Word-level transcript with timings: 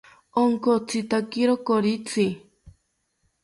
Onkotzitakiro 0.41 1.53
koritzi 1.67 2.27